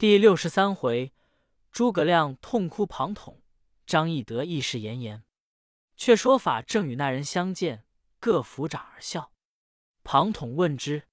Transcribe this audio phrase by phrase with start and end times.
[0.00, 1.12] 第六十三回，
[1.70, 3.42] 诸葛亮痛哭庞统，
[3.84, 5.22] 张翼德义释严颜。
[5.94, 7.84] 却说法正与那人相见，
[8.18, 9.30] 各抚掌而笑。
[10.02, 11.06] 庞统问之，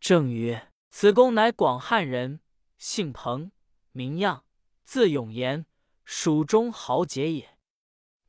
[0.00, 2.40] 正曰：“此公乃广汉人，
[2.76, 3.52] 姓彭，
[3.92, 4.44] 名样，
[4.82, 5.64] 字永言，
[6.04, 7.56] 蜀中豪杰也。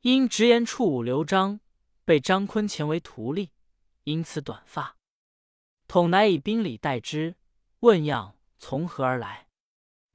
[0.02, 1.58] 因直言触侮刘璋，
[2.04, 3.50] 被张坤前为徒弟，
[4.04, 4.96] 因此短发。
[5.88, 7.34] 统乃以兵礼待之，
[7.80, 9.48] 问样从何而来？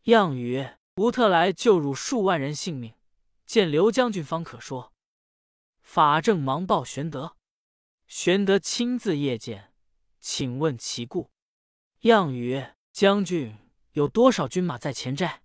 [0.06, 2.93] 样曰：“吾特来救汝数万人性命，
[3.48, 4.93] 见刘将军方可说。”
[5.82, 7.38] 法正忙报玄德，
[8.06, 9.74] 玄德亲自谒见，
[10.20, 11.32] 请问其故。
[12.02, 13.57] 样曰：“将军
[13.93, 15.42] 有多少军马在前寨？”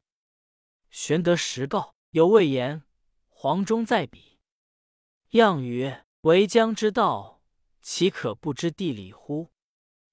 [0.91, 2.83] 玄德实告：“有魏延、
[3.29, 4.39] 黄忠在彼。”
[5.31, 7.41] 样曰：“为将之道，
[7.81, 9.51] 岂可不知地理乎？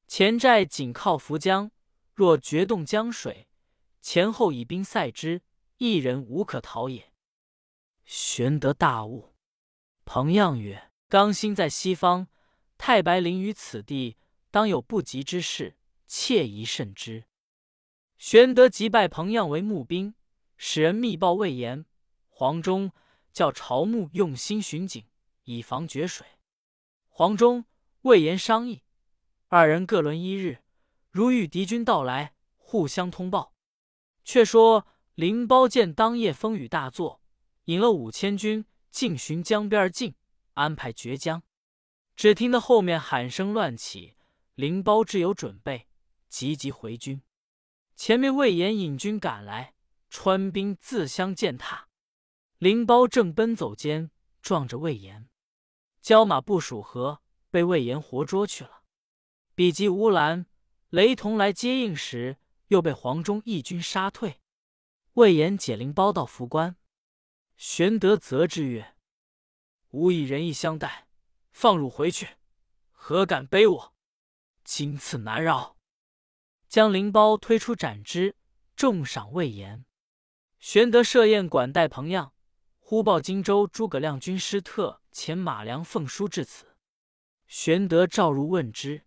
[0.08, 1.70] 前寨紧靠涪江，
[2.14, 3.47] 若决动江水，
[4.10, 5.42] 前后以兵塞之，
[5.80, 7.12] 一人无可逃也。”
[8.08, 9.36] 玄德大悟。
[10.06, 12.30] 彭样曰：“刚兴在西方，
[12.78, 14.16] 太白临于此地，
[14.50, 17.26] 当有不吉之事，切宜慎之。”
[18.18, 20.16] 玄德即拜彭样为募兵，
[20.56, 21.86] 使人密报魏延、
[22.30, 22.94] 黄忠，
[23.34, 25.06] 叫朝暮用心巡警，
[25.44, 26.26] 以防决水。
[27.10, 27.66] 黄忠、
[28.04, 28.84] 魏延商议，
[29.50, 30.64] 二人各轮一日，
[31.12, 33.57] 如遇敌军到来，互相通报。
[34.28, 37.22] 却说灵包见当夜风雨大作，
[37.64, 38.66] 引了五千军。
[38.92, 40.16] 径寻江边而进，
[40.56, 41.44] 安排绝江。
[42.16, 44.16] 只听得后面喊声乱起，
[44.56, 45.88] 灵包知有准备，
[46.28, 47.22] 急急回军。
[47.96, 49.76] 前面魏延引军赶来，
[50.10, 51.88] 川兵自相践踏。
[52.58, 54.12] 灵包正奔走间，
[54.42, 55.30] 撞着魏延，
[56.02, 58.82] 交马不数合，被魏延活捉去了。
[59.56, 60.48] 比及吴兰、
[60.90, 62.38] 雷同来接应时，
[62.68, 64.42] 又被黄忠义军杀退。
[65.14, 66.76] 魏延解灵包到涪关。
[67.56, 68.96] 玄德责之曰
[69.90, 71.08] ：“吾以仁义相待，
[71.52, 72.38] 放汝回去，
[72.92, 73.96] 何敢背我？
[74.64, 75.78] 今次难饶。”
[76.70, 78.36] 将灵包推出斩之，
[78.76, 79.86] 重赏魏延。
[80.60, 82.34] 玄德设宴管待彭样，
[82.78, 86.76] 忽报荆州诸葛亮军师特遣马良奉书至此。
[87.48, 89.06] 玄德召入问之，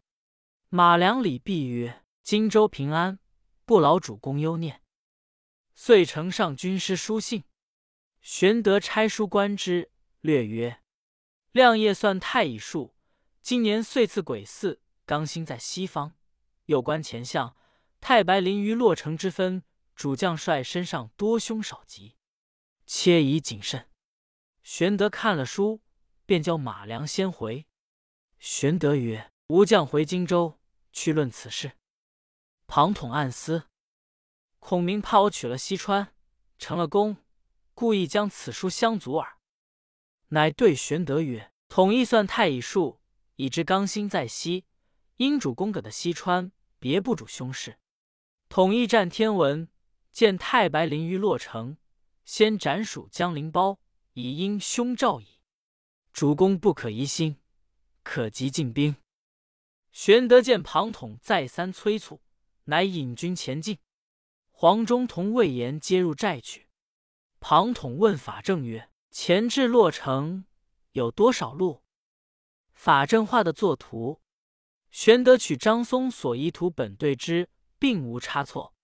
[0.70, 3.18] 马良礼毕曰：“荆州平安，
[3.70, 4.82] 不劳主公忧念。”
[5.76, 7.44] 遂呈上军师书信。
[8.20, 9.92] 玄德差书观之，
[10.22, 10.82] 略曰
[11.52, 12.96] ：“亮夜算太乙数，
[13.40, 16.16] 今年岁次癸巳，刚星在西方。
[16.64, 17.56] 又观前相，
[18.00, 19.62] 太白临于洛城之分，
[19.94, 22.16] 主将帅身上多凶少吉，
[22.84, 23.88] 切宜谨慎。”
[24.64, 25.80] 玄德看了书，
[26.26, 27.68] 便叫马良先回。
[28.40, 30.58] 玄德曰：“吾将回荆州，
[30.90, 31.70] 去论此事。”
[32.72, 33.64] 庞统暗思：
[34.60, 36.14] 孔明怕我取了西川，
[36.56, 37.16] 成了功。
[37.74, 39.38] 故意将此书相阻耳，
[40.28, 43.00] 乃对玄德曰：“统一算太乙术，
[43.34, 44.66] 已知刚兴在西，
[45.16, 47.80] 因主公葛的西川，别不主凶事。
[48.48, 49.68] 统一战天文，
[50.12, 51.76] 见太白临于洛城，
[52.24, 53.80] 先斩蜀江陵包，
[54.12, 55.40] 以应凶兆矣。
[56.12, 57.40] 主公不可疑心，
[58.04, 58.94] 可即进兵。”
[59.90, 62.20] 玄德见庞统再三催促，
[62.70, 63.78] 乃引军前进。
[64.50, 66.68] 黄忠同魏延接入寨去。
[67.40, 70.44] 庞统问法正曰：“前至洛城
[70.92, 71.82] 有多少路？”
[72.72, 74.20] 法正画的作图。
[74.90, 77.48] 玄德取张松所遗图本对之，
[77.78, 78.74] 并无差错。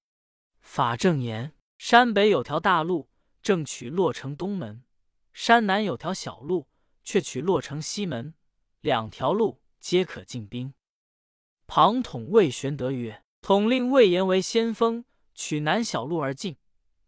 [0.61, 3.11] 法正言：“山北有条大路，
[3.43, 4.85] 正取洛城东门；
[5.33, 6.69] 山南有条小路，
[7.05, 8.35] 却取洛城西门。
[8.81, 10.75] 两条路皆可进兵。”
[11.67, 16.57] 庞统谓玄德曰：“统令魏延为先锋，取南小路而进。”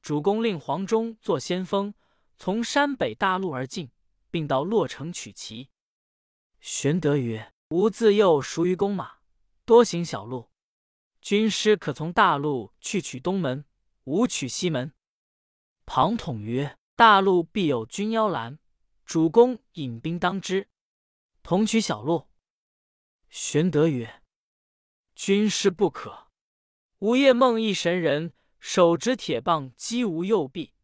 [0.00, 1.92] 主公令黄忠做先锋，
[2.36, 3.90] 从山北大路而进，
[4.30, 5.70] 并到洛城取齐。
[6.60, 9.16] 玄德曰：“吾自幼熟于弓马，
[9.64, 10.52] 多行小路。
[11.20, 13.64] 军师可从大路去取东门，
[14.04, 14.94] 吾取西门。”
[15.86, 18.60] 庞统曰：“大路必有军妖拦，
[19.04, 20.68] 主公引兵当之，
[21.42, 22.28] 同取小路。”
[23.28, 24.22] 玄德曰
[25.16, 26.27] ：“军师不可。
[26.98, 30.74] 午夜梦一神人。”手执铁棒击无右臂，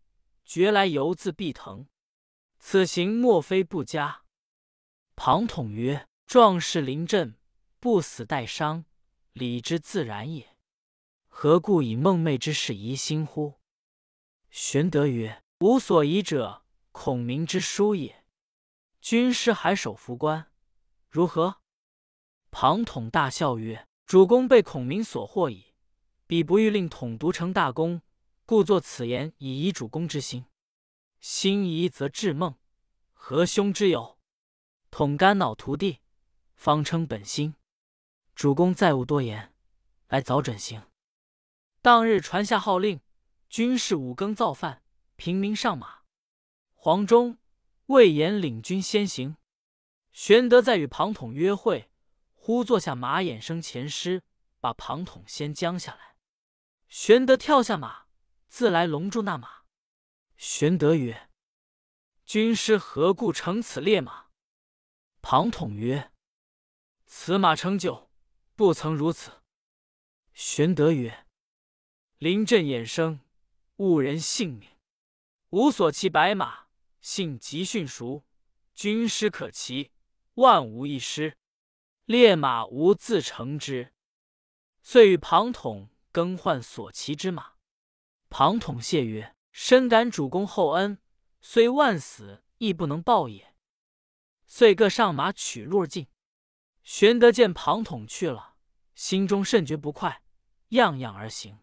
[0.44, 1.88] 觉来犹自臂疼。
[2.60, 4.22] 此行莫非不佳？
[5.16, 7.36] 庞统曰：“壮士临阵，
[7.80, 8.84] 不死带伤，
[9.32, 10.56] 礼之自然也。
[11.26, 13.54] 何故以梦寐之事疑心乎？”
[14.50, 18.24] 玄德曰：“吾所疑者，孔明之书也。
[19.00, 20.46] 军师还守扶关，
[21.10, 21.56] 如何？”
[22.52, 25.73] 庞统大笑曰：“主公被孔明所惑矣。”
[26.34, 28.02] 彼不欲令统独成大功，
[28.44, 30.46] 故作此言以遗主公之心。
[31.20, 32.56] 心疑则致梦，
[33.12, 34.18] 何兄之有？
[34.90, 36.00] 统肝脑涂地，
[36.56, 37.54] 方称本心。
[38.34, 39.54] 主公再勿多言，
[40.08, 40.82] 来早准行。
[41.80, 43.00] 当日传下号令，
[43.48, 44.82] 军士五更造饭，
[45.14, 46.00] 平民上马。
[46.74, 47.38] 黄忠、
[47.86, 49.36] 魏延领军先行。
[50.10, 51.92] 玄德在与庞统约会，
[52.34, 54.24] 忽坐下马眼生前师，
[54.58, 56.13] 把庞统先将下来。
[56.96, 58.06] 玄德跳下马，
[58.46, 59.64] 自来笼住那马。
[60.36, 61.28] 玄德曰
[62.24, 64.26] ：“军师何故乘此烈马？”
[65.20, 66.12] 庞统曰
[67.04, 68.12] ：“此马成就，
[68.54, 69.42] 不曾如此。”
[70.34, 71.26] 玄德曰
[72.18, 73.18] ：“临阵衍生，
[73.78, 74.70] 误人性命。
[75.50, 76.68] 吾所骑白马，
[77.00, 78.24] 性极驯熟，
[78.72, 79.90] 军师可骑，
[80.34, 81.36] 万无一失。
[82.04, 83.92] 烈马无自乘之。”
[84.84, 87.54] 遂与庞统更换所骑之马。
[88.30, 90.98] 庞统谢曰：深感主公厚恩，
[91.40, 93.56] 虽万死亦不能报也。
[94.46, 96.06] 遂各上马取路而进。
[96.84, 98.54] 玄德见庞统去了，
[98.94, 100.22] 心中甚觉不快，
[100.68, 101.58] 样样而行。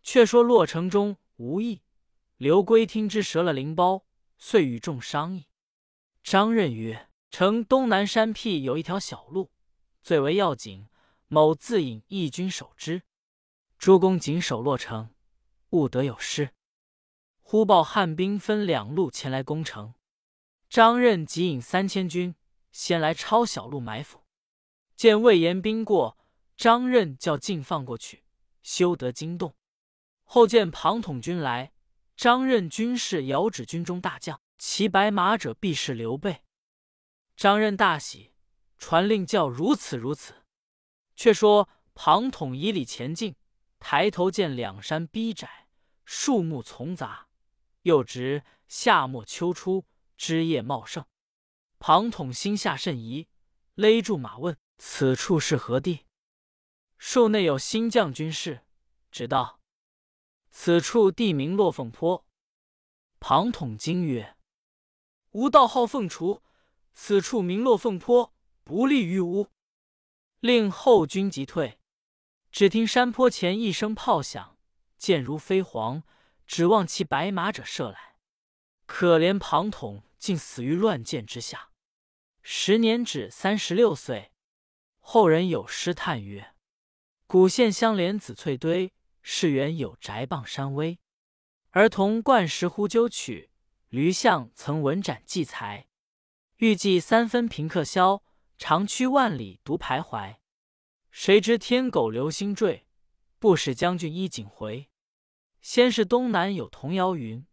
[0.00, 1.82] 却说洛城中无益，
[2.36, 4.06] 刘归听之，折了灵包，
[4.38, 5.48] 遂与众商议。
[6.22, 9.50] 张任曰：“城东南山僻有一条小路，
[10.02, 10.86] 最为要紧，
[11.26, 13.02] 某自引义军守之。
[13.82, 15.12] 诸公谨守洛城，
[15.70, 16.50] 勿得有失。”
[17.42, 19.94] 忽报汉兵分两路前来攻城，
[20.70, 22.36] 张任即引三千军
[22.70, 24.22] 先来抄小路埋伏。
[24.94, 26.16] 见魏延兵过，
[26.56, 28.22] 张任叫进放过去，
[28.62, 29.56] 休得惊动。
[30.22, 31.72] 后见庞统军来，
[32.14, 36.44] 张任军士遥指军中大将骑白马者必是刘备。
[37.36, 38.32] 张任大喜，
[38.78, 40.44] 传令叫如此如此。
[41.16, 43.34] 却说庞统以礼前进，
[43.82, 45.66] 抬头见两山逼窄，
[46.04, 47.26] 树木丛杂。
[47.82, 49.84] 又值夏末秋初，
[50.16, 51.04] 枝叶茂盛。
[51.80, 53.26] 庞统心下甚疑，
[53.74, 56.06] 勒住马问：“此处是何地？”
[56.96, 58.60] 树内有新将军士，
[59.10, 59.58] 指道
[60.52, 62.24] ：“此处地名落凤坡。”
[63.18, 64.36] 庞统惊曰
[65.32, 66.40] ：“吾道号凤雏，
[66.94, 68.32] 此处名落凤坡，
[68.62, 69.48] 不利于吾。”
[70.38, 71.80] 令后军急退。
[72.52, 74.58] 只听山坡前一声炮响，
[74.98, 76.02] 箭如飞蝗。
[76.44, 78.16] 指望骑白马者射来，
[78.84, 81.70] 可怜庞统竟死于乱箭之下。
[82.42, 84.32] 时年只三十六岁。
[84.98, 86.54] 后人有诗叹曰
[87.26, 90.98] ：“古县相连紫翠堆，世园有宅傍山微。
[91.70, 93.50] 儿童惯石呼鸠曲，
[93.88, 95.86] 驴象曾闻斩计才。
[96.56, 98.22] 欲寄三分平客销，
[98.58, 100.36] 长驱万里独徘徊。
[101.12, 102.86] 谁知天狗流星坠，
[103.38, 104.88] 不使将军衣锦回。”
[105.60, 107.46] 先是东南有童谣云：“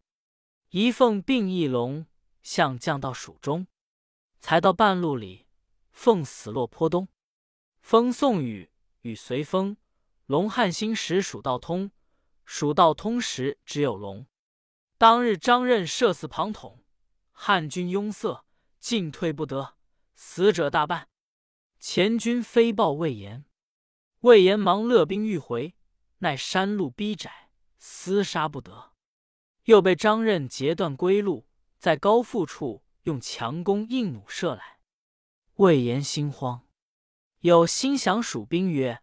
[0.72, 2.08] 一凤并一龙，
[2.42, 3.68] 向降到蜀中。
[4.40, 5.46] 才到半路里，
[5.92, 7.10] 凤死落坡东。
[7.82, 8.72] 风送雨，
[9.02, 9.78] 雨随风。
[10.26, 11.92] 龙汉兴时蜀道通，
[12.46, 14.26] 蜀道通时只有龙。
[14.98, 16.84] 当日张任射死庞统，
[17.32, 18.46] 汉军拥塞，
[18.80, 19.76] 进退不得，
[20.16, 21.10] 死者大半。
[21.80, 23.46] 前军飞报魏延，
[24.22, 25.76] 魏延忙勒兵欲回，
[26.20, 27.50] 奈山路逼窄。”
[27.82, 28.92] 厮杀不得，
[29.64, 34.80] 又被张任截断归路，在高阜处用强弓硬弩射来。
[35.56, 36.68] 魏延心慌，
[37.40, 39.02] 有心降蜀兵曰：“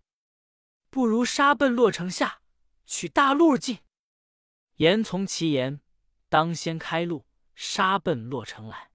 [0.91, 2.43] 不如杀奔洛城下，
[2.85, 3.79] 取大路而进。”
[4.76, 5.81] 言从其言，
[6.29, 7.25] 当先开路，
[7.55, 8.91] 杀奔洛城来。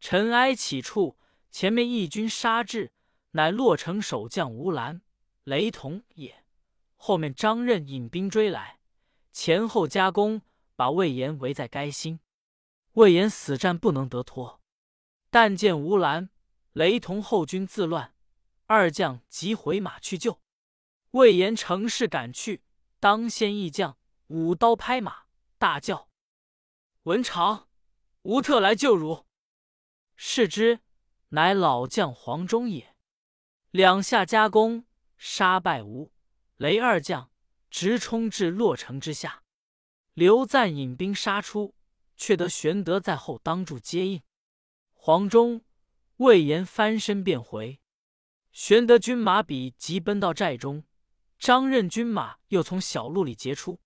[0.00, 1.18] 尘埃起处，
[1.50, 2.92] 前面一军杀至，
[3.32, 5.02] 乃洛城守将吴兰、
[5.44, 6.44] 雷同也。
[6.96, 8.80] 后面张任引兵追来。
[9.32, 10.42] 前后夹攻，
[10.76, 12.20] 把魏延围在该心。
[12.92, 14.60] 魏延死战不能得脱，
[15.30, 16.28] 但见吴兰、
[16.72, 18.14] 雷同后军自乱，
[18.66, 20.40] 二将急回马去救。
[21.12, 22.62] 魏延乘势赶去，
[23.00, 25.24] 当先一将舞刀拍马，
[25.56, 26.08] 大叫
[27.04, 27.68] ：“文长，
[28.22, 29.26] 吴特来救汝！”
[30.14, 30.80] 视之，
[31.30, 32.94] 乃老将黄忠也。
[33.70, 34.84] 两下夹攻，
[35.24, 36.10] 杀败吴、
[36.56, 37.30] 雷二将。
[37.70, 39.44] 直冲至洛城之下，
[40.14, 41.74] 刘赞引兵杀出，
[42.16, 44.20] 却得玄德在后当住接应。
[44.92, 45.64] 黄忠、
[46.16, 47.80] 魏延翻身便回，
[48.50, 50.84] 玄德军马比急奔到寨中，
[51.38, 53.80] 张任军马又从小路里截出，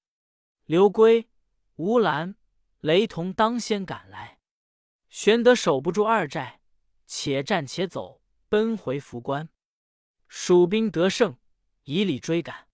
[0.65, 1.29] 刘归、
[1.77, 2.35] 吴兰、
[2.81, 4.41] 雷同当先赶来，
[5.09, 6.61] 玄德守不住二寨，
[7.07, 9.49] 且战且走，奔回扶关。
[10.29, 11.39] 蜀兵得胜，
[11.85, 12.69] 以礼追赶。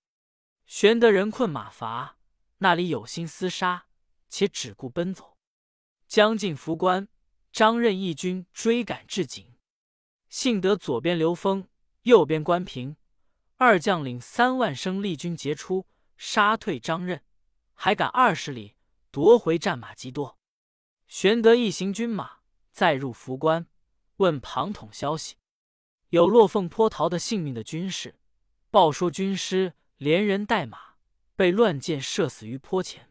[0.67, 2.19] 玄德人困马乏，
[2.59, 3.87] 那里有心厮杀，
[4.29, 5.37] 且只顾奔走。
[6.07, 7.09] 将近扶关，
[7.53, 9.55] 张任义军追赶至紧，
[10.29, 11.69] 幸得左边刘封，
[12.03, 12.97] 右边关平
[13.57, 17.23] 二将领三万生力军截出，杀退张任，
[17.75, 18.77] 还赶二十里，
[19.11, 20.39] 夺回战马极多。
[21.07, 22.39] 玄德一行军马
[22.73, 23.67] 再入扶关，
[24.17, 25.37] 问庞统消息，
[26.13, 28.17] 有落凤坡逃得性命的军士，
[28.71, 30.97] 报说军师连人带马
[31.35, 33.11] 被乱箭射死于坡前。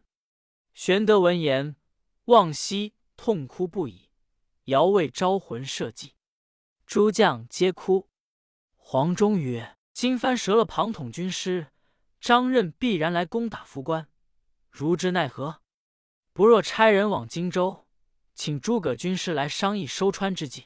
[0.76, 1.76] 玄德闻言，
[2.26, 4.10] 望息痛哭不已，
[4.66, 6.14] 遥为招魂设计。
[6.86, 8.08] 诸将皆哭。
[8.78, 11.72] 黄忠曰：“今番折了庞统军师，
[12.20, 14.10] 张任必然来攻打扶关，
[14.70, 15.64] 如之奈何？
[16.34, 17.88] 不若差人往荆州，
[18.36, 20.66] 请诸葛军师来商议收川之计。”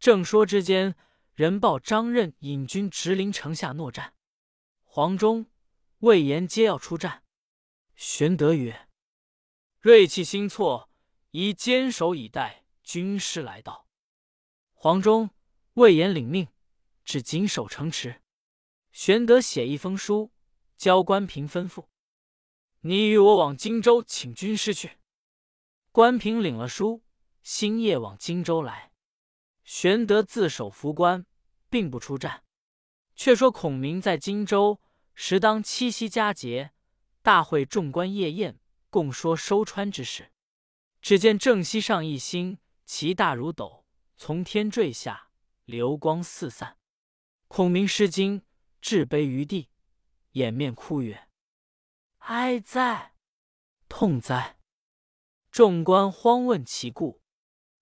[0.00, 0.96] 正说之间，
[1.38, 4.12] 人报张任引军直临城下搦战，
[4.82, 5.46] 黄忠、
[5.98, 7.22] 魏延皆要出战。
[7.94, 8.88] 玄德曰：
[9.78, 10.90] 锐气心挫，
[11.30, 13.86] 宜坚守以待军师来到。
[14.72, 15.30] 黄忠、
[15.74, 16.48] 魏延领命，
[17.04, 18.20] 只紧守城池。
[18.90, 20.32] 玄德写一封书，
[20.76, 21.86] 交关平吩咐
[22.82, 24.98] ：“你与我往荆州请军师去。”
[25.92, 27.04] 关平领了书，
[27.44, 28.90] 星夜往荆州来。
[29.62, 31.26] 玄德自守福关，
[31.68, 32.44] 并不出战。
[33.14, 34.80] 却说孔明在荆州，
[35.14, 36.72] 时当七夕佳节，
[37.22, 38.60] 大会众官夜宴。
[38.90, 40.32] 共说收川之事，
[41.02, 43.84] 只见正西上一星，其大如斗，
[44.16, 45.28] 从天坠下，
[45.66, 46.78] 流光四散。
[47.48, 48.42] 孔明失惊，
[48.80, 49.68] 置杯于地，
[50.32, 51.28] 掩面哭曰
[52.20, 53.12] ：“哀哉！
[53.90, 54.58] 痛哉！”
[55.52, 57.20] 众官慌问其故。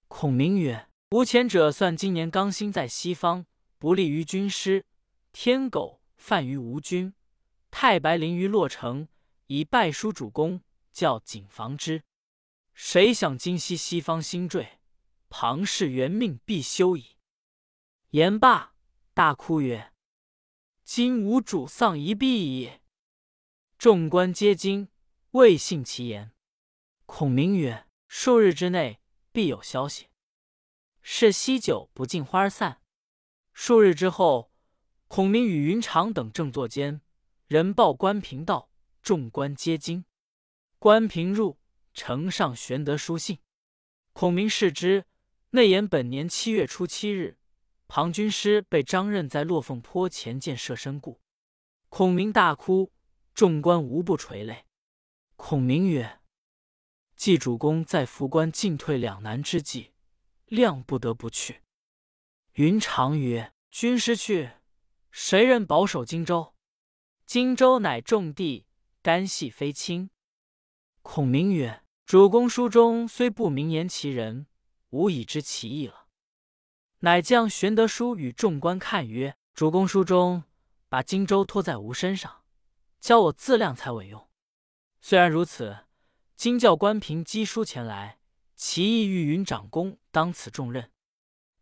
[0.08, 3.46] 孔明曰：“吾前者算今年刚兴在西方，
[3.86, 4.82] 不利于军师；
[5.30, 7.14] 天狗犯于吴军，
[7.70, 9.06] 太白临于洛城，
[9.46, 10.60] 以败书主公。”
[10.92, 12.02] 叫谨防之。
[12.74, 14.80] 谁想今夕西方星坠，
[15.28, 17.16] 庞氏原命必休矣。
[18.10, 18.74] 言罢，
[19.14, 19.92] 大哭曰
[20.82, 22.80] ：“今吾主丧一臂矣！”
[23.78, 24.88] 众官皆惊，
[25.30, 26.32] 未信其言。
[27.04, 28.98] 孔明曰：“数日之内
[29.30, 30.08] 必有消息。”
[31.02, 32.82] 是喜酒不尽花散。
[33.58, 34.52] 数日之后，
[35.08, 37.00] 孔明与云长等正坐间，
[37.46, 38.70] 人报关平道，
[39.00, 40.04] 众官皆惊。
[40.78, 41.58] 关平入
[41.94, 43.38] 呈上玄德书信，
[44.12, 45.06] 孔明视之，
[45.52, 47.38] 内言本年七月初七日，
[47.88, 51.22] 庞军师被张任在落凤坡前箭射身故。
[51.88, 52.92] 孔明大哭，
[53.32, 54.66] 众官无不垂泪。
[55.36, 56.20] 孔明曰
[57.16, 59.92] ：“既主公在扶关进退两难之际，
[60.46, 61.62] 谅不得不去。”
[62.56, 64.52] 云长曰：“军师去，
[65.10, 66.54] 谁人保守荆州？
[67.26, 68.64] 荆州乃重地，
[69.02, 70.08] 干系非轻。”
[71.02, 74.46] 孔明曰：“主公书中虽不明言其人，
[74.88, 76.06] 吾已知其意了。”
[77.00, 80.44] 乃将玄德书与众官看曰：“主公书中
[80.88, 82.44] 把荆州托在吾身上，
[82.98, 84.30] 教我自量才委用。
[85.02, 85.80] 虽然如此，
[86.34, 88.18] 今教关平寄书前来，
[88.54, 90.90] 其意欲云长公当此重任。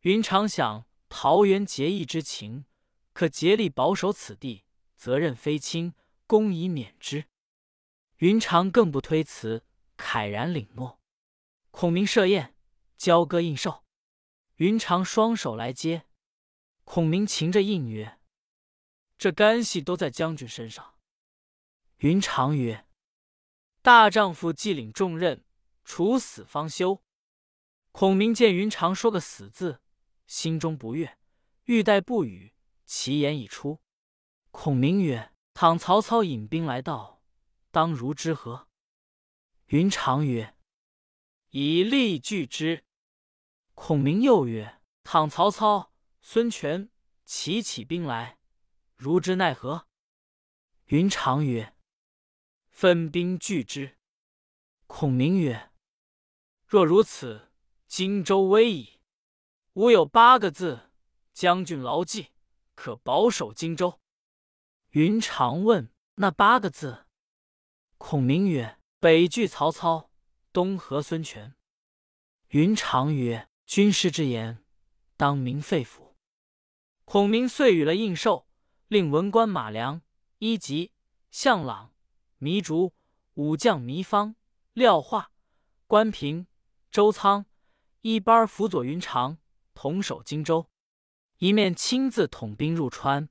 [0.04, 2.66] 云长想桃园结义之情，
[3.14, 4.64] 可竭力保守此地，
[4.96, 5.94] 责任非轻，
[6.26, 7.25] 公以免之。”
[8.20, 9.64] 云长更不推辞，
[9.96, 11.00] 慨然领诺。
[11.70, 12.54] 孔明设宴，
[12.99, 13.82] 交割应寿。
[14.56, 16.06] 云长双手来接，
[16.84, 18.20] 孔明擎着应曰
[19.16, 20.96] ：“这干系都在将军身上。”
[22.00, 22.87] 云长曰
[23.80, 25.46] ：“大丈夫既领重任，
[25.82, 27.02] 处死方休。”
[27.90, 29.80] 孔明见云长说个死字，
[30.26, 31.19] 心中不悦，
[31.64, 32.54] 欲待不语，
[32.85, 33.81] 其言已出。
[34.50, 37.23] 孔明曰：“倘曹操引兵来到。”
[37.71, 38.69] 当如之何？
[39.66, 40.57] 云长曰
[41.50, 42.85] ：“以力拒之。”
[43.75, 46.88] 孔明又曰：“倘曹操、孙权
[47.25, 48.38] 齐起兵来，
[48.97, 49.88] 如之奈何？”
[50.87, 51.75] 云长曰
[52.71, 53.99] ：“分兵拒之。”
[54.87, 55.73] 孔明曰
[56.69, 57.50] ：“若如此，
[57.88, 58.93] 荆州危矣。
[59.75, 60.90] 吾有八个字，
[61.33, 62.28] 将军牢记，
[62.75, 64.00] 可保守荆州。”
[64.90, 67.07] 云长问：“那八个字？”
[67.99, 70.11] 孔明曰：“北拒曹操，
[70.52, 71.57] 东和孙权。”
[72.50, 74.64] 云长曰：“军师之言，
[75.16, 76.14] 当明肺腑。”
[77.04, 78.47] 孔明遂与了应寿，
[78.87, 80.02] 令文官马良、
[80.38, 80.93] 伊吉、
[81.33, 81.93] 向朗、
[82.38, 82.95] 糜竺
[83.35, 84.37] 武将糜芳、
[84.73, 85.33] 廖化、
[85.88, 86.47] 关平、
[86.93, 87.47] 周仓
[88.02, 89.38] 一班辅佐云长，
[89.84, 90.70] 同守荆州，
[91.36, 93.28] 一面亲自统兵入川。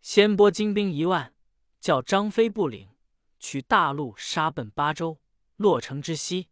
[0.00, 1.34] 先拨精兵一万，
[1.80, 2.90] 叫张飞不领。
[3.40, 5.18] 取大路杀奔巴州，
[5.56, 6.50] 洛城之西，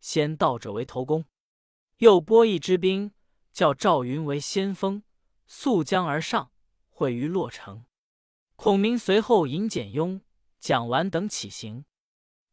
[0.00, 1.26] 先到者为头功。
[1.98, 3.12] 又拨一支兵，
[3.52, 5.04] 叫赵云为先锋，
[5.46, 6.50] 溯江而上，
[6.88, 7.84] 会于洛城。
[8.56, 10.22] 孔明随后引简雍、
[10.58, 11.84] 蒋琬等起行。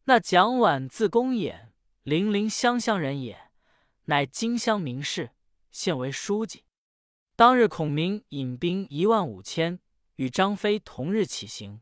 [0.03, 1.69] 那蒋琬字公衍，
[2.03, 3.49] 零陵湘乡人也，
[4.05, 5.31] 乃荆襄名士，
[5.79, 6.65] 现为书记。
[7.37, 9.79] 当日孔明引兵一万五千，
[10.17, 11.79] 与张飞同日起行。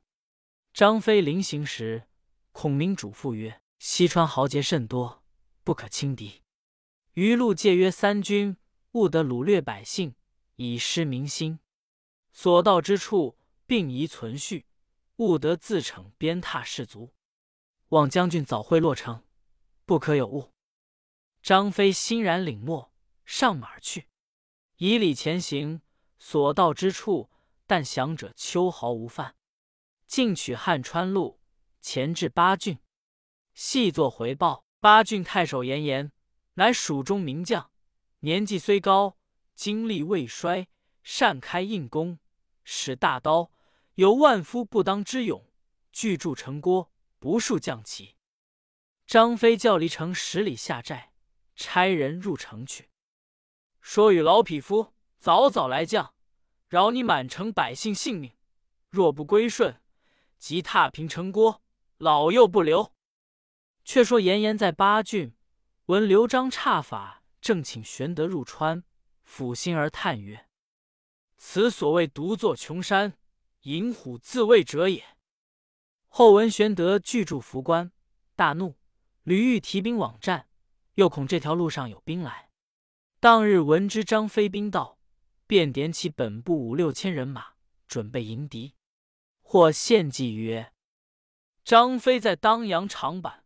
[0.71, 2.07] 张飞临行时，
[2.51, 5.23] 孔明嘱咐曰：“西川豪杰甚多，
[5.63, 6.43] 不可轻敌。
[7.13, 8.57] 余路戒约三军，
[8.91, 10.13] 勿得掳掠百姓，
[10.57, 11.57] 以失民心。
[12.31, 14.67] 所到之处，并宜存续，
[15.15, 17.15] 勿得自逞鞭挞士卒。
[17.87, 19.23] 望将军早会洛城，
[19.87, 20.51] 不可有误。”
[21.41, 22.93] 张飞欣然领墨，
[23.27, 24.07] 上马去。
[24.77, 25.81] 以礼前行，
[26.17, 27.29] 所到之处，
[27.67, 29.35] 但降者秋毫无犯。
[30.07, 31.39] 进取汉川路，
[31.81, 32.79] 前至八郡，
[33.53, 34.63] 细作回报。
[34.79, 36.11] 八郡太守严颜，
[36.53, 37.69] 乃蜀中名将，
[38.19, 39.17] 年纪虽高，
[39.55, 40.67] 精力未衰，
[41.03, 42.19] 善开硬弓，
[42.63, 43.51] 使大刀，
[43.95, 45.51] 有万夫不当之勇，
[45.91, 48.15] 拒筑城郭，不数将旗。
[49.05, 51.11] 张飞叫离城十里下寨，
[51.55, 52.89] 差人入城去。
[53.89, 56.13] 说与老匹夫早早来将，
[56.67, 58.33] 饶你满城百姓性命。
[58.89, 59.81] 若不归顺，
[60.37, 61.61] 即踏平城郭，
[61.97, 62.91] 老幼不留。
[63.85, 65.33] 却说严颜在八郡，
[65.85, 68.83] 闻刘璋差法，正请玄德入川，
[69.25, 70.49] 抚心而叹曰
[71.37, 73.17] ：“此所谓独坐穷山，
[73.61, 75.15] 引虎自卫者也。”
[76.09, 77.93] 后闻玄德拒住扶关，
[78.35, 78.75] 大怒，
[79.23, 80.49] 屡欲提兵往战，
[80.95, 82.46] 又恐这条路上有兵来。
[83.19, 84.99] 当日闻知张飞兵到，
[85.47, 87.53] 便点起本部五六千人马，
[87.87, 88.75] 准备迎敌。
[89.41, 90.71] 或献计曰
[91.65, 93.43] ：“张飞在当阳长坂，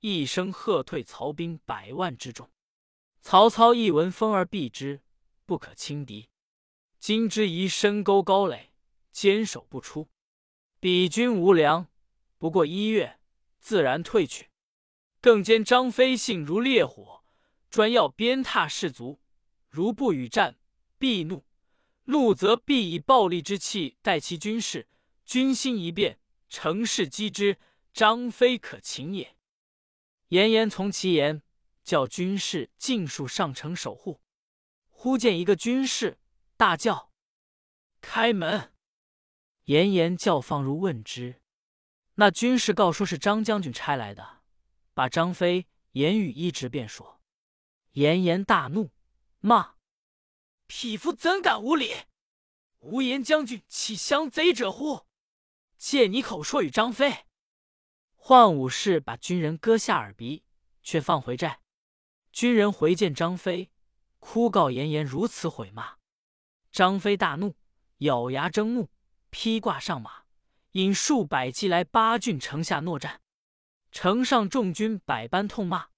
[0.00, 2.50] 一声喝退曹兵百万之众。
[3.22, 5.00] 曹操一闻风而避之，
[5.46, 6.28] 不可轻敌。
[6.98, 8.72] 今之宜深沟高垒，
[9.10, 10.10] 坚守不出。
[10.80, 11.86] 彼军无粮，
[12.36, 13.18] 不过一月，
[13.58, 14.50] 自然退去。
[15.22, 17.23] 更兼张飞性如烈火。”
[17.74, 19.18] 专要鞭挞士卒，
[19.68, 20.60] 如不与战，
[20.96, 21.44] 必怒。
[22.04, 24.86] 怒则必以暴力之气待其军士，
[25.24, 27.58] 军心一变，乘势击之。
[27.92, 29.36] 张飞可擒也。
[30.28, 31.42] 严颜从其言，
[31.82, 34.20] 叫军士尽数上城守护。
[34.90, 36.20] 忽见一个军士，
[36.56, 37.10] 大叫
[38.00, 38.72] ：“开门！”
[39.66, 41.42] 严颜叫放入问之。
[42.14, 44.42] 那军士告说是张将军差来的，
[44.94, 47.20] 把张飞言语一直便说。
[47.94, 48.90] 严颜大怒，
[49.38, 49.76] 骂
[50.66, 51.92] ：“匹夫怎敢无礼！
[52.80, 55.06] 无颜将军岂降贼者乎？
[55.76, 57.26] 借你口说与张飞。”
[58.16, 60.42] 换武士把军人割下耳鼻，
[60.82, 61.60] 却放回寨。
[62.32, 63.70] 军人回见张飞，
[64.18, 65.98] 哭告严颜如此毁骂。
[66.72, 67.54] 张飞大怒，
[67.98, 68.90] 咬牙睁目，
[69.30, 70.24] 披挂上马，
[70.72, 73.22] 引数百骑来八郡城下搦战。
[73.92, 75.90] 城上众军百般痛骂。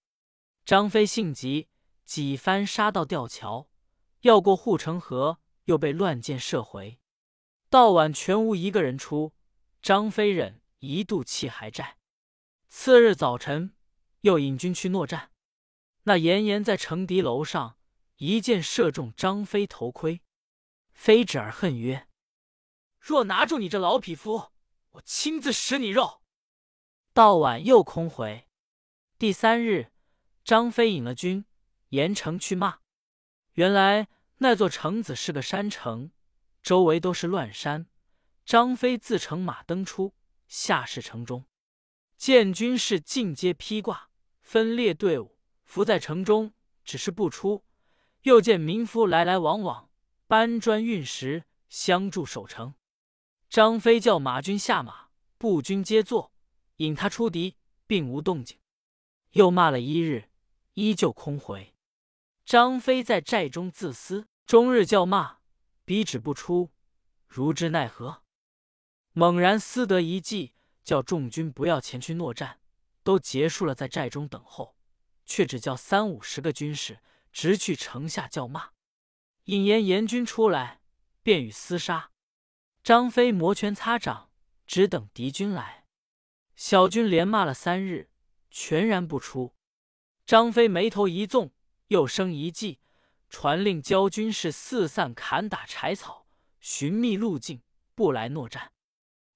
[0.66, 1.68] 张飞性急。
[2.06, 3.68] 几番杀到吊桥，
[4.20, 7.00] 要过护城河，又被乱箭射回。
[7.68, 9.34] 到晚全无一个人出。
[9.82, 11.98] 张飞忍一度弃还寨。
[12.68, 13.76] 次日早晨，
[14.22, 15.30] 又引军去搦战。
[16.04, 17.78] 那严颜在城敌楼上，
[18.16, 20.22] 一箭射中张飞头盔。
[20.92, 22.08] 飞指而恨曰
[22.98, 24.50] ：“若拿住你这老匹夫，
[24.90, 26.22] 我亲自食你肉。”
[27.14, 28.48] 到晚又空回。
[29.18, 29.92] 第三日，
[30.44, 31.44] 张飞引了军。
[31.90, 32.78] 严城去骂，
[33.52, 36.10] 原来那座城子是个山城，
[36.62, 37.86] 周围都是乱山。
[38.44, 40.14] 张飞自乘马登出，
[40.46, 41.46] 下士城中，
[42.16, 46.52] 见军士尽皆披挂，分列队伍，伏在城中，
[46.84, 47.64] 只是不出。
[48.22, 49.90] 又见民夫来来往往，
[50.26, 52.74] 搬砖运石，相助守城。
[53.48, 56.32] 张飞叫马军下马，步军皆坐，
[56.76, 58.58] 引他出敌，并无动静。
[59.32, 60.28] 又骂了一日，
[60.74, 61.75] 依旧空回。
[62.46, 65.38] 张飞在寨中自私，终日叫骂，
[65.84, 66.70] 逼止不出，
[67.26, 68.22] 如之奈何？
[69.10, 70.54] 猛然思得一计，
[70.84, 72.60] 叫众军不要前去搦战，
[73.02, 74.76] 都结束了，在寨中等候，
[75.24, 77.00] 却只叫三五十个军士
[77.32, 78.70] 直去城下叫骂。
[79.46, 80.80] 引言严军出来，
[81.24, 82.12] 便与厮杀。
[82.84, 84.30] 张飞摩拳擦掌，
[84.68, 85.88] 只等敌军来。
[86.54, 88.08] 小军连骂了三日，
[88.52, 89.56] 全然不出。
[90.24, 91.50] 张飞眉头一纵。
[91.88, 92.80] 又生一计，
[93.28, 96.26] 传令教军士四散砍打柴草，
[96.60, 97.62] 寻觅路径，
[97.94, 98.72] 不来诺战。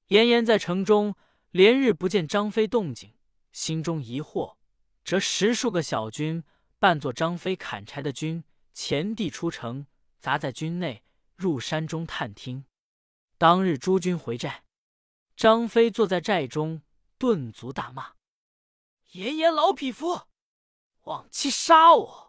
[0.08, 1.14] 严颜在城中
[1.50, 3.14] 连日不见张飞动静，
[3.52, 4.56] 心中疑惑，
[5.04, 6.42] 折十数个小军，
[6.78, 9.86] 扮作张飞砍柴的军，前地出城，
[10.18, 11.04] 砸在军内，
[11.36, 12.64] 入山中探听。
[13.38, 14.64] 当日诸军回寨，
[15.36, 16.82] 张飞坐在寨中，
[17.16, 18.14] 顿足大骂
[19.12, 20.22] ：“严颜老匹夫，
[21.02, 22.26] 往期杀我！”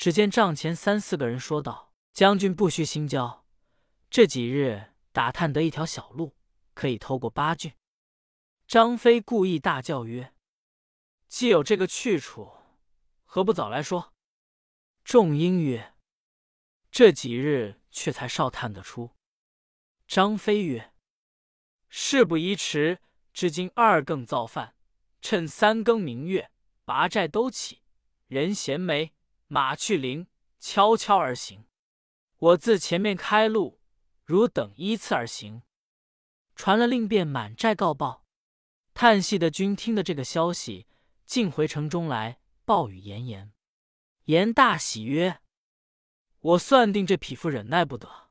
[0.00, 3.44] 只见帐前三四个人说道：“将军不须心焦，
[4.08, 6.34] 这几日打探得一条小路，
[6.72, 7.74] 可以偷过八郡。”
[8.66, 10.32] 张飞故意大叫曰
[11.28, 12.50] ：“既有这个去处，
[13.26, 14.14] 何不早来说？”
[15.04, 15.92] 众应曰
[16.90, 19.10] ：“这几日却才少探得出。”
[20.08, 20.94] 张飞曰
[21.90, 23.00] ：“事不宜迟，
[23.34, 24.74] 至今二更造饭，
[25.20, 26.50] 趁三更明月，
[26.86, 27.82] 拔寨都起，
[28.28, 29.12] 人闲没，
[29.52, 30.28] 马去林，
[30.60, 31.64] 悄悄而行。
[32.38, 33.80] 我自前面开路，
[34.24, 35.62] 汝等依次而行。”
[36.54, 38.24] 传了令，便满寨告报。
[38.94, 40.86] 叹息的军听得这个消息，
[41.26, 43.52] 进回城中来暴雨炎炎。
[44.26, 45.40] 严大喜曰
[46.38, 48.30] ：“我算定这匹夫忍耐不得。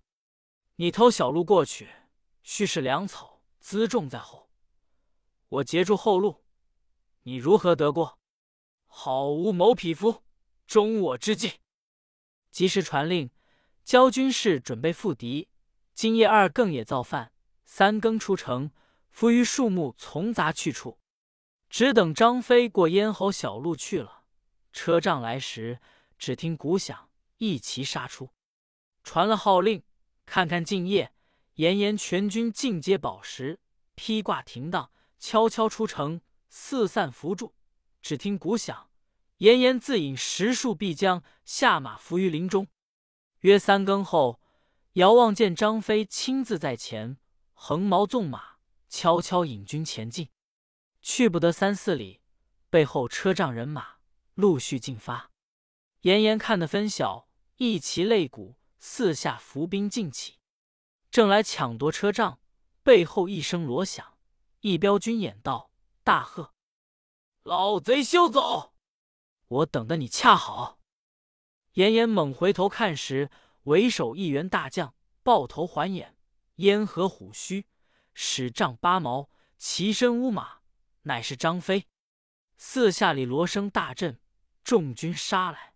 [0.77, 1.89] 你偷小路过去，
[2.43, 4.49] 须是粮草辎重在后，
[5.49, 6.45] 我截住后路，
[7.23, 8.17] 你如何得过？
[8.85, 10.23] 好无谋匹夫，
[10.69, 11.53] 忠我之计。”
[12.51, 13.31] 及时传令，
[13.83, 15.49] 教军士准备赴敌。
[15.95, 17.33] 今夜二更也造饭，
[17.65, 18.71] 三更出城。
[19.09, 20.99] 伏于树木丛杂去处，
[21.67, 24.23] 只等张飞过咽喉小路去了。
[24.71, 25.81] 车仗来时，
[26.19, 28.29] 只听鼓响，一齐杀出。
[29.03, 29.83] 传了号令，
[30.27, 31.11] 看看今夜，
[31.55, 33.59] 严严全军尽皆饱食，
[33.95, 37.55] 披挂停当，悄悄出城，四散伏住。
[38.01, 38.88] 只听鼓响，
[39.39, 42.67] 严严自引十数必将下马伏于林中。
[43.39, 44.39] 约三更后，
[44.93, 47.17] 遥望见张飞亲自在前，
[47.53, 48.59] 横矛纵马。
[48.91, 50.29] 悄悄引军前进，
[50.99, 52.21] 去不得三四里，
[52.71, 53.97] 背后车仗人马
[54.33, 55.29] 陆续进发。
[56.01, 60.39] 严颜看得分晓，一齐擂鼓，四下伏兵进起，
[61.11, 62.39] 正来抢夺车仗。
[62.81, 64.17] 背后一声锣响，
[64.61, 65.69] 一彪军掩道，
[66.03, 66.55] 大喝
[67.43, 68.73] ：“老贼休走！
[69.49, 70.79] 我等的你恰好！”
[71.73, 73.29] 严颜猛回头看时，
[73.63, 76.17] 为首一员大将抱头环眼，
[76.55, 77.67] 烟合虎须。
[78.13, 80.59] 使丈八矛，骑身乌马，
[81.03, 81.87] 乃是张飞。
[82.57, 84.19] 四下里锣声大震，
[84.63, 85.75] 众军杀来。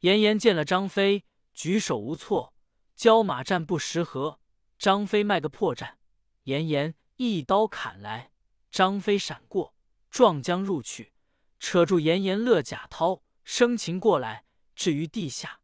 [0.00, 2.54] 严颜见了张飞，举手无措，
[2.94, 4.38] 交马战不识合。
[4.78, 5.94] 张飞卖个破绽，
[6.42, 8.30] 严颜一刀砍来，
[8.70, 9.74] 张飞闪过，
[10.10, 11.13] 撞将入去，
[11.58, 15.60] 扯住严颜乐甲涛，生擒过来，置于地下。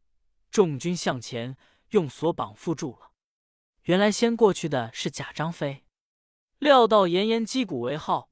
[0.50, 1.56] 众军向前，
[1.90, 3.12] 用锁绑缚住了。
[3.82, 5.84] 原来先过去的是假张飞。
[6.58, 8.30] 料到严颜击鼓为号，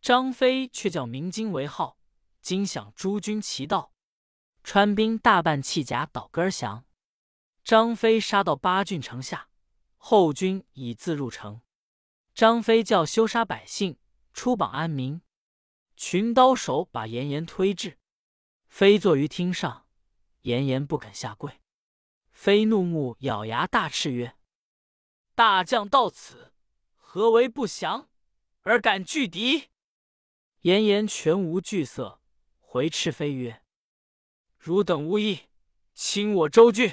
[0.00, 1.98] 张飞却叫鸣金为号。
[2.42, 3.92] 惊响诸军齐到，
[4.64, 6.84] 川兵大半弃甲倒戈降。
[7.62, 9.48] 张飞杀到八郡城下，
[9.96, 11.60] 后军已自入城。
[12.34, 13.98] 张飞叫休杀百姓，
[14.32, 15.20] 出榜安民。
[16.00, 17.98] 群刀手把严颜推至，
[18.68, 19.86] 飞坐于厅上，
[20.40, 21.60] 严颜不肯下跪。
[22.32, 24.34] 飞怒目，咬牙大斥曰
[25.36, 26.54] ：“大将到此！”
[26.96, 28.08] 何为不降，
[28.62, 29.68] 而敢拒敌？
[30.62, 32.22] 严颜全无惧色，
[32.60, 33.62] 回斥飞曰
[34.56, 35.50] ：“汝等无义，
[35.92, 36.90] 侵我州郡，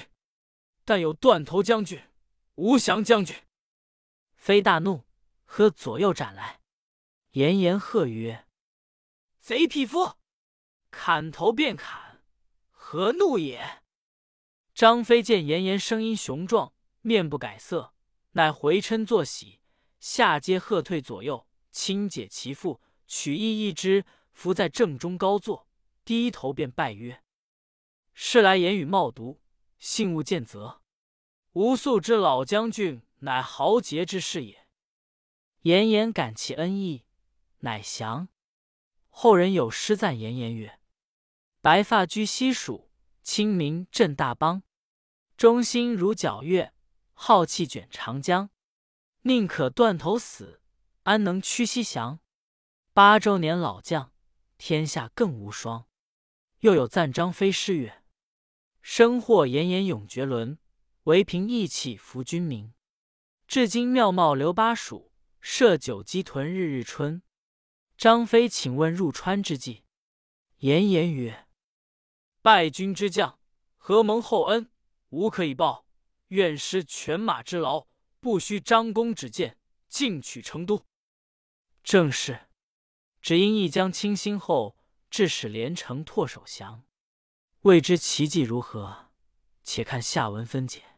[0.84, 1.98] 但有断头将军、
[2.56, 3.34] 吴降将军。”
[4.36, 5.04] 飞大怒，
[5.46, 6.60] 喝左右斩来。
[7.30, 8.44] 严颜喝曰
[9.48, 10.18] ：“贼匹夫，
[10.90, 12.20] 砍头便砍，
[12.70, 13.80] 何怒也？”
[14.76, 17.94] 张飞见严颜声音雄壮，面不改色，
[18.32, 19.60] 乃回嗔作喜。
[20.00, 25.66] 下阶喝退左右，轻解其腹，取义一之，伏在正中高坐，
[26.04, 27.22] 低头便拜曰
[28.12, 29.40] ：“是来言语冒毒，
[29.78, 30.82] 信勿见责。
[31.52, 34.66] 吾素知老将军乃豪杰之士也。”
[35.64, 37.06] 严颜感其恩义，
[37.60, 38.28] 乃降。
[39.20, 40.78] 后人有诗赞严颜曰
[41.60, 42.88] ：“白发居西蜀，
[43.24, 44.62] 清明镇大邦。
[45.36, 46.72] 忠心如皎月，
[47.14, 48.50] 浩气卷长江。”
[49.22, 50.62] 宁可断头死，
[51.02, 52.20] 安能屈膝降？
[52.92, 54.12] 八周年老将，
[54.56, 55.88] 天下更无双。
[56.60, 58.04] 又有赞张飞诗曰
[58.80, 60.60] ：“生获炎炎勇绝伦，
[61.02, 62.72] 唯凭义气服君民。
[63.48, 67.20] 至今妙貌留巴蜀，设酒鸡豚日日春。”
[67.98, 69.82] 张飞请问入川之计，
[70.58, 71.48] 严颜曰
[72.40, 73.40] ：“败军之将，
[73.76, 74.70] 何蒙厚恩？
[75.08, 75.84] 无可以报，
[76.28, 77.88] 愿施犬马之劳。”
[78.20, 79.58] 不须张公指见，
[79.88, 80.84] 进取成都。
[81.82, 82.48] 正是。
[83.20, 84.76] 只因一将倾心后，
[85.10, 86.84] 致使连城唾手降。
[87.62, 89.10] 未知其迹如何？
[89.64, 90.97] 且看下文分解。